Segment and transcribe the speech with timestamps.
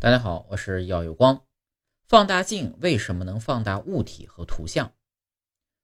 [0.00, 1.44] 大家好，我是耀有光。
[2.06, 4.92] 放大镜为什么能放大物体和图像？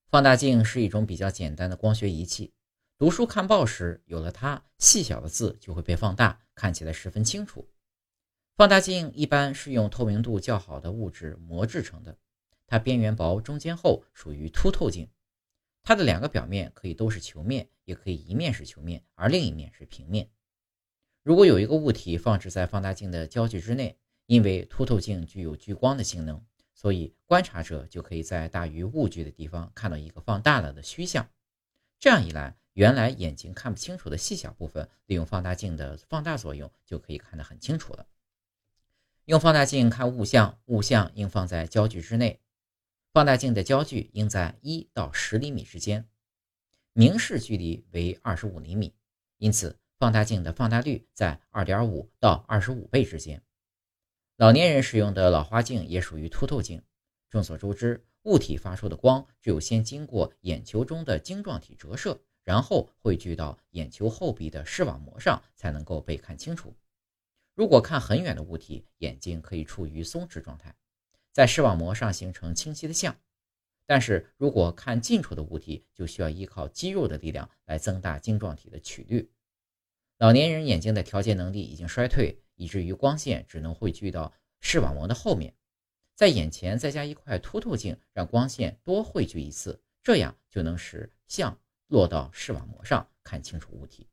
[0.06, 2.54] 放大镜是一种比较简单的光学仪器。
[2.96, 7.68] 读书看报时，有了它，细小的字就会被放大，看起来十分清楚。
[8.54, 12.16] 放大镜一般是用透明度较好的物质磨制成的，
[12.68, 15.10] 它边缘薄，中间厚，属于凸透镜。
[15.82, 20.30] 它的两个表面可以都是球面，也可以一面是球面，而另一面是平面。
[21.24, 31.28] 如果有一个物体放置在放大镜的焦距之内，因为凸透镜具有聚光的性能，所以观察者就可以在大于物距的地方看到一个放大了的虚像。
[31.98, 38.06] 这样一来，原来眼睛看不清楚的细小部分，利用放大镜的放大作用，就可以看得很清楚了。
[39.26, 42.40] 用放大镜看物像，物像应放在焦距之内，
[43.12, 46.06] 放大镜的焦距应在一到十厘米之间，
[46.92, 48.94] 明视距离为二十五厘米，
[49.38, 53.42] 因此放大镜的放大率在二点五到二十五倍之间。
[54.36, 56.82] 老年人使用的老花镜也属于凸透镜。
[57.30, 66.74] 众所周知，物体发出的光只有先经过眼球中的晶状体折射，然后汇聚到眼球后壁的视网膜上，才能够被看清楚。
[67.54, 70.74] 如果看很远的物体，眼睛可以处于松弛状态，
[71.30, 73.12] 在视网膜上形成清晰的像；
[73.86, 79.30] 但是如果看近处的物体，就需要依靠肌肉的力量来增大晶状体的曲率。
[80.18, 82.40] 老年人眼睛的调节能力已经衰退。
[82.56, 85.54] 以至于光线只能汇聚到视网膜的后面，
[86.14, 94.08] 在眼前再加一块凸透镜，让光线多汇聚一次，这样就能使像落到视网膜上，看清楚物体。